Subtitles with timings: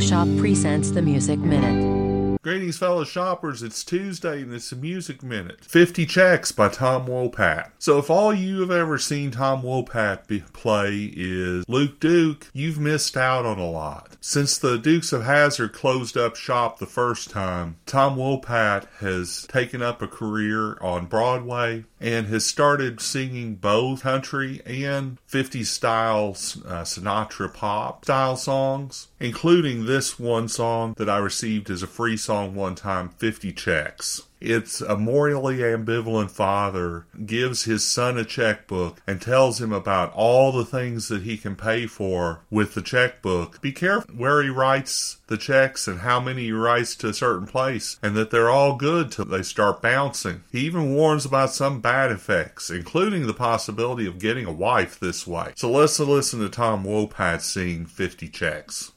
[0.00, 2.07] Shop presents the Music Minute.
[2.48, 3.62] Greetings, fellow shoppers.
[3.62, 5.62] It's Tuesday and it's a Music Minute.
[5.66, 7.72] 50 Checks by Tom Wopat.
[7.78, 12.78] So, if all you have ever seen Tom Wopat be- play is Luke Duke, you've
[12.78, 14.16] missed out on a lot.
[14.22, 19.82] Since the Dukes of Hazzard closed up shop the first time, Tom Wopat has taken
[19.82, 26.82] up a career on Broadway and has started singing both country and 50s style uh,
[26.84, 32.54] Sinatra pop style songs, including this one song that I received as a free song
[32.54, 34.22] one time 50 checks.
[34.40, 40.52] It's a morally ambivalent father gives his son a checkbook and tells him about all
[40.52, 43.60] the things that he can pay for with the checkbook.
[43.60, 47.48] Be careful where he writes the checks and how many he writes to a certain
[47.48, 50.44] place, and that they're all good till they start bouncing.
[50.52, 55.26] He even warns about some bad effects, including the possibility of getting a wife this
[55.26, 55.54] way.
[55.56, 58.92] So let's listen to Tom Wopat sing 50 checks.